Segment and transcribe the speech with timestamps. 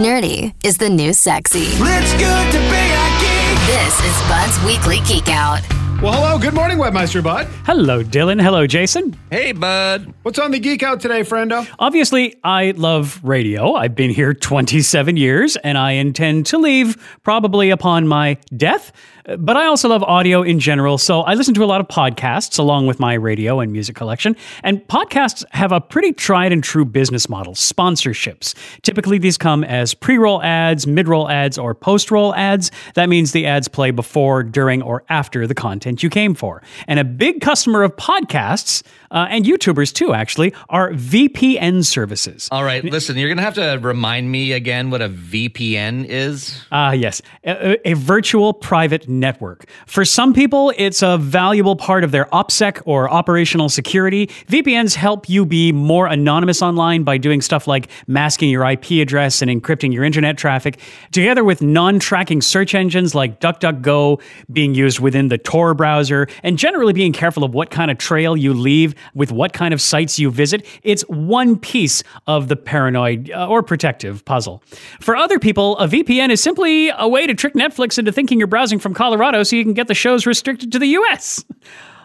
[0.00, 1.66] Nerdy is the new sexy.
[1.76, 3.58] It's good to be a geek.
[3.66, 5.60] This is Bud's Weekly Geek Out.
[6.02, 6.38] Well, hello.
[6.38, 7.46] Good morning, Webmaster Bud.
[7.66, 8.40] Hello, Dylan.
[8.40, 9.14] Hello, Jason.
[9.30, 10.14] Hey, bud.
[10.22, 11.68] What's on the Geek Out today, friendo?
[11.78, 13.74] Obviously, I love radio.
[13.74, 18.92] I've been here 27 years, and I intend to leave probably upon my death.
[19.38, 22.58] But I also love audio in general, so I listen to a lot of podcasts
[22.58, 24.34] along with my radio and music collection.
[24.64, 28.54] And podcasts have a pretty tried and true business model sponsorships.
[28.82, 32.70] Typically, these come as pre roll ads, mid roll ads, or post roll ads.
[32.94, 36.62] That means the ads play before, during, or after the content you came for.
[36.86, 42.48] And a big customer of podcasts, uh, and YouTubers too, actually, are VPN services.
[42.52, 46.60] All right, listen, you're going to have to remind me again what a VPN is.
[46.70, 49.66] Ah, yes, a, a virtual private network.
[49.86, 54.28] For some people, it's a valuable part of their OPSEC or operational security.
[54.48, 59.42] VPNs help you be more anonymous online by doing stuff like masking your IP address
[59.42, 60.78] and encrypting your internet traffic,
[61.10, 64.20] together with non tracking search engines like DuckDuckGo
[64.52, 68.36] being used within the Tor browser, and generally being careful of what kind of trail
[68.36, 70.66] you leave with what kind of sites you visit.
[70.82, 74.62] It's one piece of the paranoid uh, or protective puzzle.
[75.00, 78.46] For other people, a VPN is simply a way to trick Netflix into thinking you're
[78.46, 81.46] browsing from Colorado so you can get the shows restricted to the US.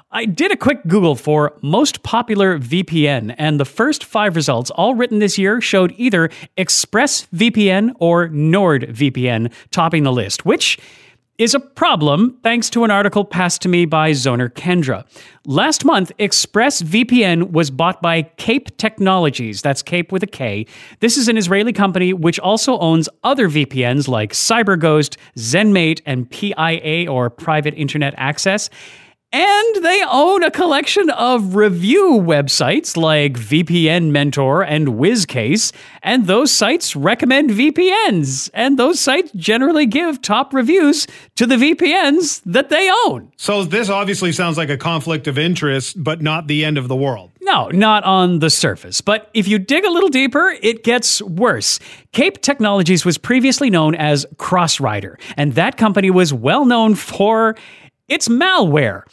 [0.09, 4.95] I did a quick Google for most popular VPN, and the first five results, all
[4.95, 10.79] written this year, showed either ExpressVPN or NordVPN topping the list, which
[11.37, 15.05] is a problem thanks to an article passed to me by Zoner Kendra.
[15.45, 19.61] Last month, ExpressVPN was bought by Kape Technologies.
[19.61, 20.65] That's Kape with a K.
[21.01, 27.11] This is an Israeli company which also owns other VPNs like CyberGhost, ZenMate, and PIA
[27.11, 28.69] or Private Internet Access.
[29.35, 36.53] And they own a collection of review websites like VPN Mentor and WizCase, and those
[36.53, 42.89] sites recommend VPNs, and those sites generally give top reviews to the VPNs that they
[43.07, 43.29] own.
[43.35, 46.95] So this obviously sounds like a conflict of interest, but not the end of the
[46.95, 47.31] world.
[47.41, 49.01] No, not on the surface.
[49.01, 51.81] But if you dig a little deeper, it gets worse.
[52.13, 57.57] Kape Technologies was previously known as Crossrider, and that company was well known for
[58.07, 59.03] its malware.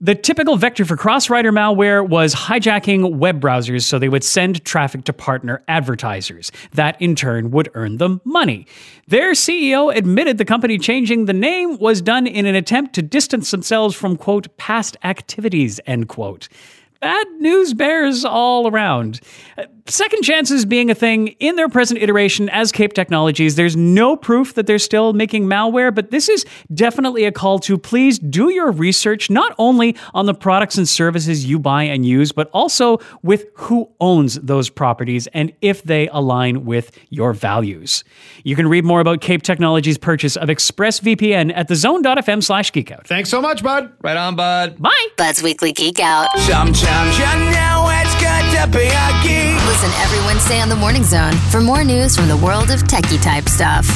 [0.00, 5.02] The typical vector for Crossrider malware was hijacking web browsers so they would send traffic
[5.06, 6.52] to partner advertisers.
[6.72, 8.68] That in turn would earn them money.
[9.08, 13.50] Their CEO admitted the company changing the name was done in an attempt to distance
[13.50, 16.48] themselves from, quote, past activities, end quote
[17.00, 19.20] bad news bears all around.
[19.56, 23.54] Uh, Second chances being a thing in their present iteration as Kape Technologies.
[23.54, 26.44] There's no proof that they're still making malware, but this is
[26.74, 31.46] definitely a call to please do your research not only on the products and services
[31.46, 36.66] you buy and use, but also with who owns those properties and if they align
[36.66, 38.04] with your values.
[38.44, 43.06] You can read more about Kape Technologies' purchase of ExpressVPN at thezone.fm slash geekout.
[43.06, 43.90] Thanks so much, Bud.
[44.02, 44.82] Right on, bud.
[44.82, 45.08] Bye!
[45.16, 46.28] Bud's Weekly Geek Out.
[46.88, 49.54] You know it's good to be a geek.
[49.66, 53.22] Listen every Wednesday on the Morning Zone for more news from the world of techie
[53.22, 53.86] type stuff.